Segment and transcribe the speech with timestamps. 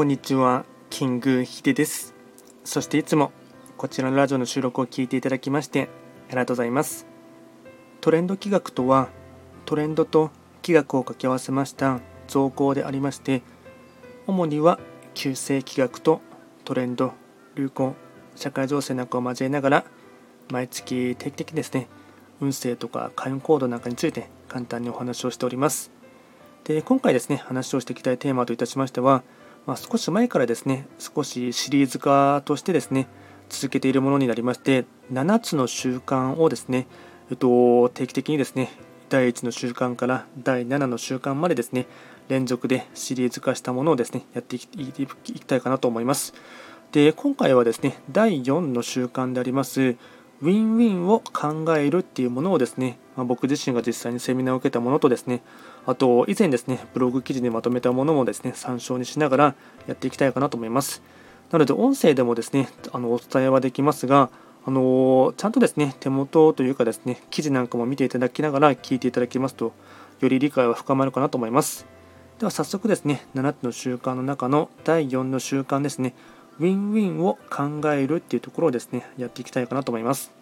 [0.00, 2.14] こんにちは、キングヒデです。
[2.64, 3.32] そしていつも
[3.76, 5.90] こちらのラジオの収録を聞いていただきまして
[6.28, 7.06] ありがとうございます。
[8.00, 9.10] トレンド企画とは、
[9.66, 10.30] トレンドと
[10.62, 13.42] 企画を掛け合わせました造語でありまして、
[14.26, 14.80] 主には
[15.12, 16.22] 旧世企画と
[16.64, 17.12] トレンド、
[17.54, 17.94] 流行、
[18.36, 19.84] 社会情勢なんかを交えながら、
[20.50, 21.88] 毎月定期的にですね、
[22.40, 25.90] 運勢とか開運行動なんかについて簡単にお話をしております。
[26.64, 29.22] で今回ですね、話をしていきたいテーマといたしましては、
[29.66, 33.06] まあ、少し前からですね、少しシリーズ化としてですね、
[33.48, 36.86] 続けているものになりまして、7つの習慣をですね、
[37.30, 38.70] えっと、定期的にですね、
[39.08, 41.86] 第1の習慣から第7の習慣までですね、
[42.28, 46.32] 連続でシリーズ化したものをですね、やっていきたいかなと思います。
[46.92, 49.96] で、今回はですね、第4の習慣であります、
[50.42, 55.42] ウィンウィンを考えるっていうものをですね、まあ、僕自身が実際にセミナーを受けたものとですね、
[55.84, 59.54] あと以前ですね、ブログ記事にまとめたものもですね、参照にしながら
[59.86, 61.02] やっていきたいかなと思います。
[61.50, 64.30] なので、音声でもですね、あのお伝えはできますが、
[64.64, 69.74] あのちゃんとですね、手元というかですね、記事なんかも見ていただきながら聞いていただきますと、
[70.20, 71.84] より理解は深まるかなと思います。
[72.38, 76.14] では早速ですね、7つの習慣の中の第4の習慣ですね、
[76.58, 80.32] ウィンウィンを考えるっていうところをですね、やっていきたいかなと思います。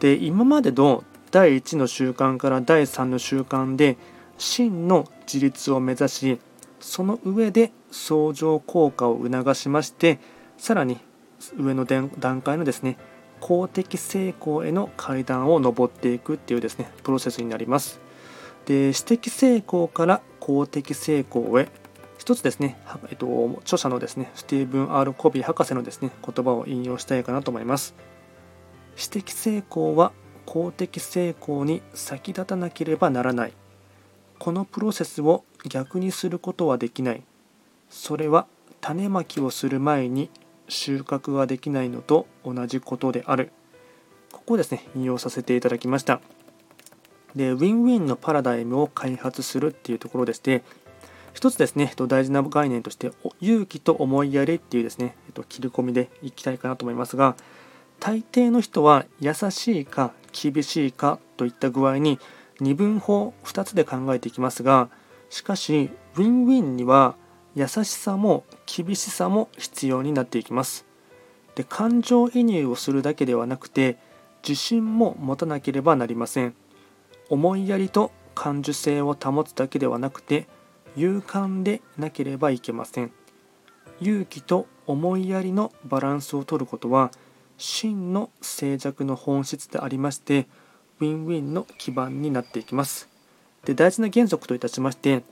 [0.00, 3.96] で、今までの第1の習慣から第3の習慣で、
[4.38, 6.38] 真の自立を目指し、
[6.80, 10.18] その上で相乗効果を促しまして、
[10.56, 10.98] さらに
[11.56, 12.96] 上の段階のですね、
[13.40, 18.00] 公的成功への階段を上っていくっていうですね、プロセスになります。
[18.66, 21.68] で、私的成功から公的成功へ
[22.18, 27.94] 一つですね、えっと、著者のですね、スティーブン・ R・ コビー博士のですね、言葉を引用したいかなと思います。
[28.96, 30.12] 私的成功は
[30.48, 33.52] 公的成功に先立たなければならない。
[34.38, 37.22] このプロセスを逆にすることはできない。
[37.90, 38.46] それは
[38.80, 40.30] 種まきをする前に
[40.66, 43.52] 収穫ができないのと同じことである。
[44.32, 46.22] ここですね、引用させていただきました。
[47.36, 50.62] で、ウィンウィンのパラダイムを開発するっていうところでして、
[51.34, 53.12] 一つですね、大事な概念として、
[53.42, 55.14] 勇気と思いやりっていうですね、
[55.50, 57.36] 切り込みでいきたいかなと思いますが、
[58.00, 62.18] 大抵の人は優しいか厳しいかといった具合に
[62.60, 64.88] 二分法2つで考えていきますが、
[65.30, 67.16] しかし、ウィンウィンには
[67.54, 70.86] 優しさも厳しさも必要になっていきます。
[71.54, 73.96] で感情移入をするだけではなくて、
[74.42, 76.54] 自信も持たなければなりません。
[77.28, 80.46] 思いやりと感受性を保つだけではなくて、
[80.98, 83.12] 勇敢でなければいけません
[84.00, 87.12] 勇気と思いやりのバランスをとることは
[87.58, 90.46] 真の静寂の本質でありまして
[91.00, 93.08] ウィンウィンの基盤になっていきます。
[93.64, 95.22] で大事な原則といたしまして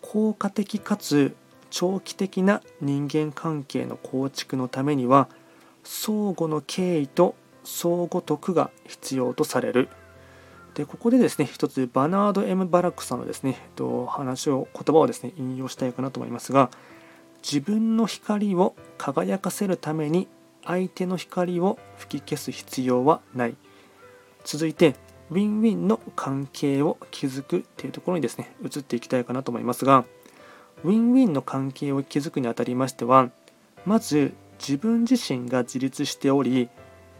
[0.00, 1.34] 効果的かつ
[1.70, 5.28] 長期的な人間関係の構築のためには
[5.82, 7.34] 相互の敬意と
[7.64, 9.88] 相互徳が必要とされる。
[10.74, 16.70] でここでですね一つバナード・ M・ バラックさんのですね、えっと、話を言葉をですね引用したいかなと思いますが
[17.42, 20.28] 自分の光を輝かせるために
[20.64, 23.56] 相手の光を吹き消す必要はない。
[24.44, 24.94] 続いて
[25.30, 30.04] ウィンウィンの関係を築くっていうところにですね移っていきたいかなと思いますが
[30.84, 33.30] ウィンウィンの関係を築くにあたりましては
[33.86, 36.68] まず自分自身が自立しており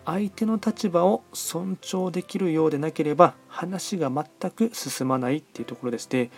[0.04, 6.30] 相手の立場を尊重できるようでなければ話が全く進まないっていうところでして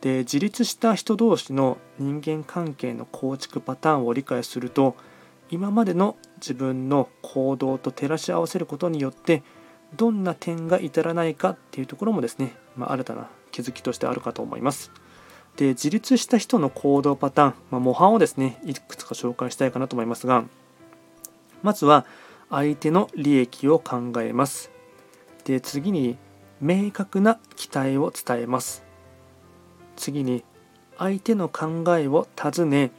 [0.00, 4.96] で自立した人同士の人間関係の構築パターンを理解すると
[5.52, 9.42] 今までの自分の行動と照らし合わせることによって
[9.94, 14.90] どんな点が至らないかっていうところもですね、まあ、新たな気づきとしてあるかと思います。
[15.58, 20.44] で自立した人の行動パターン、まあ、模範をですねいくつか紹介したいかなと思いますが
[21.62, 22.06] まずは
[22.48, 24.70] 相手の利益を考えます。
[25.44, 26.16] で次に
[26.62, 28.82] 明確な期待を伝えます。
[29.96, 30.44] 次に
[30.96, 32.90] 相手の考えを尋ね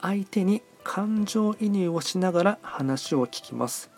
[0.00, 3.90] 相手に感情移入をしながら話を聞きます。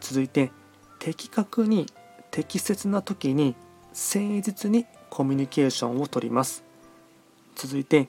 [0.00, 0.52] 続いて
[0.98, 1.86] 的確に
[2.30, 3.56] 適切な時に
[3.88, 6.64] 誠実にコミュニケーションをとります。
[7.56, 8.08] 続いて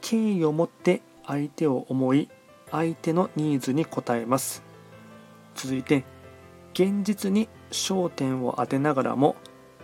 [0.00, 2.28] 敬意を持って相手を思い
[2.70, 4.62] 相手のニーズに応えます。
[5.54, 6.04] 続いて
[6.74, 9.36] 現実に焦点を当てながらも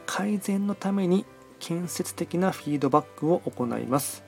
[0.07, 1.25] 改善のために
[1.61, 4.25] 建設的なフィードバックを行います。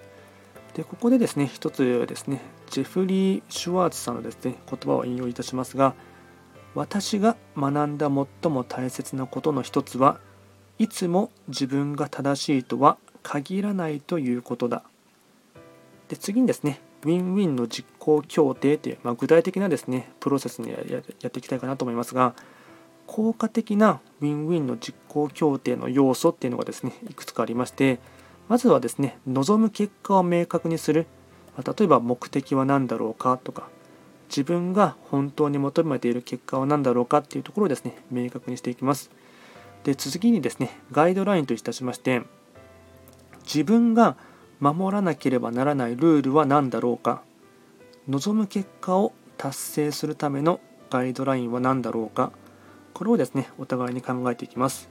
[0.75, 2.41] でここでですね、一つですね、
[2.71, 5.95] ジェフリー・シュワーツさんのですね、言葉を引用いたしますが、
[6.75, 10.21] 私が学んだ最も大切なことの一つは、
[10.79, 14.85] いつも自分が正しいとは限らないということだ。
[16.09, 22.35] で次にですね、ウィンウィンの実行協定という、まあ、具体的なですねプロセスにやっていきたいかなと思いますが
[23.07, 27.99] 効果的なウィンウィンの実行協定の要素っていうのがですねいくつかありまして
[28.49, 31.07] まずはですね望む結果を明確にする、
[31.59, 33.69] 例えば目的は何だろうかとか
[34.29, 39.11] 自分が本当に求めている結果は何だろうかっていうところをですね明確にしていきます。
[39.85, 42.23] で次にですねガイドラインといたしまして
[43.45, 44.17] 自分が
[44.61, 47.23] 守らなければならないルールは何だろうか
[48.09, 50.61] 望む結果を達成するための
[50.91, 52.31] ガイドラインは何だろうか
[52.93, 54.91] これをですねお互いに考えていきます。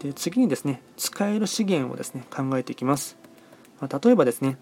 [0.00, 3.16] で次にですね使える資源をですね考えていきます、
[3.80, 4.58] 例えばですね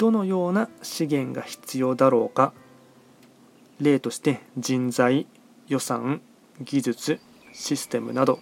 [0.00, 2.54] どのような資源が必要だろうか？
[3.82, 5.26] 例として人材
[5.68, 6.22] 予算
[6.62, 7.20] 技術
[7.52, 8.38] システムなど。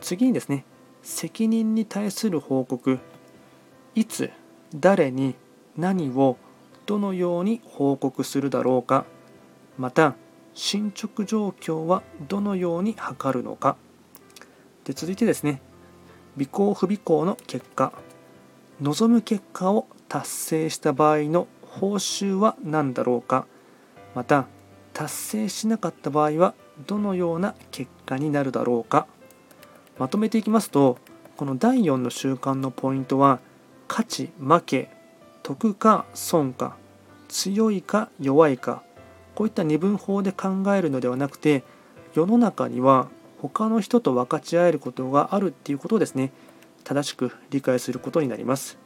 [0.00, 0.64] 次にですね
[1.02, 2.98] 責任に対する報告。
[3.94, 4.30] いつ
[4.74, 5.34] 誰に
[5.76, 6.38] 何を
[6.86, 9.04] どのように報告するだろうか？
[9.76, 10.14] また
[10.54, 13.76] 進捗状況はどのように測るのか？
[14.84, 15.60] で続いてですね
[16.36, 17.92] 備考不備考の結果。
[18.80, 23.46] 望む結果を達成した場合の報酬は何だろうか？
[24.14, 24.46] また
[24.92, 26.54] 達成しなかった場合は
[26.86, 29.08] どのような結果になるだろうか？
[29.98, 30.98] まとめていきますと
[31.36, 33.40] この第4の習慣のポイントは
[33.88, 34.90] 勝ち負け
[35.42, 36.76] 得か損か
[37.26, 38.84] 強いか弱いか
[39.34, 41.64] こういった二分法で考えるのではなくて
[42.14, 43.08] 世の中には
[43.42, 46.30] 他の人と分かち合えることがあるっていうことをですね。
[46.84, 48.78] 正しく理解することになります、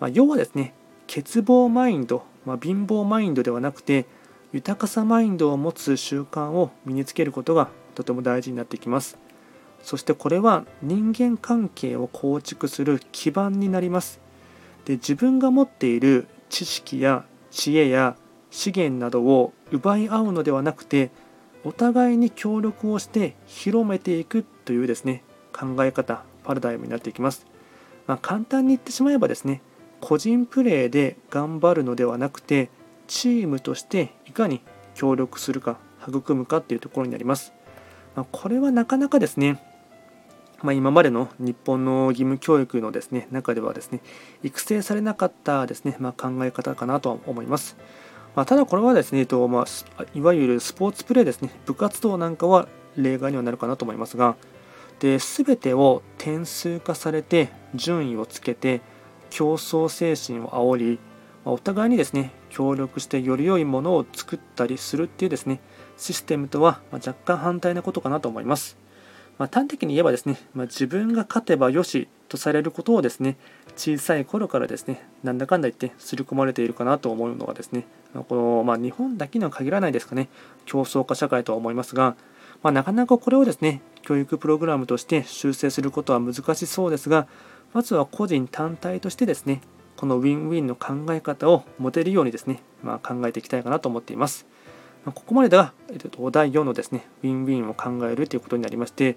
[0.00, 0.74] まあ、要はですね
[1.06, 4.06] 欠乏マインド、まあ、貧乏マインドではなくて
[4.52, 9.18] 豊かさマインドを持つ習慣を身につけることがとても大事になってきます。
[9.82, 14.20] そしてこれは人間関係を構築する基盤になります。
[14.84, 18.16] で自分が持っている知識や知恵や
[18.50, 21.10] 資源などを奪い合うのではなくて
[21.64, 27.46] お互いに協力をして広めていくというですね考え方パラダイムになっていきます、
[28.06, 29.62] まあ、簡単に言ってしまえばですね
[30.04, 32.68] 個人プレーで頑張るのではなくて
[33.06, 34.60] チームとしていかに
[34.94, 37.54] 協力するか育むかっていうところになります、
[38.14, 39.62] まあ、これはなかなかですね
[40.62, 44.00] まあ、今までの日本の義務教育のですね中ではですね
[44.42, 47.76] 育成されなかったですね、まあ、考え方かなとは思います。
[48.34, 49.66] まあ、ただこれはですね、えっとま
[49.98, 52.66] あ、いわゆるスポーツプレーですね、部活動なんかは
[52.96, 54.36] 例外にはなるかなと思いますが、
[55.00, 58.80] で全てを点数化されて順位をつけて
[59.34, 60.98] 競争精神を煽り、
[61.44, 65.60] ま、お互いにですね協力してより良いものを作ったりするっていうですね
[65.96, 68.78] システムとは若干反対なことかなと思います。
[69.36, 73.36] まあ、端的に言えばですね、まあ、自分が勝てばよしとされることをですね
[73.74, 77.84] 小さい頃からですねなんだかんだ言って刷り込まれているかなと思うのがですね
[78.28, 80.28] この、まあ、日本だけには限らないですかね
[80.66, 82.14] 競争化社会とは思いますが、
[82.62, 87.26] ま、なかなかこれをですね教育プログラムとして修正することは難しそうですが
[87.74, 89.60] まずは個人単体としてですね
[89.96, 94.46] このウィンウィンの考え方を持てるようにですね、まあ、考えていきたいかなと思っています。
[95.04, 99.16] まここまでが、えっと、第4のですね、ウィンウィンを考えるということになりまして、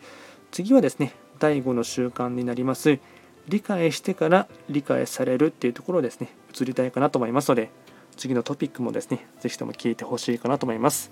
[0.51, 2.99] 次はですね、第5の習慣になります、
[3.47, 7.69] 理解してから理解されるっていうところをですね、移りたいかなと思いますので、
[8.17, 11.11] 次のトピックもですね、ぜひとも聞いてほしいかなと思います。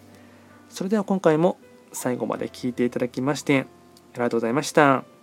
[0.69, 1.57] それでは今回も
[1.93, 3.65] 最後まで聞いていただきまして、
[4.13, 5.14] ありがとうございました。